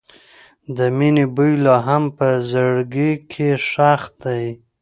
[0.75, 4.45] د مینې بوی لا هم په زړګي کې ښخ دی.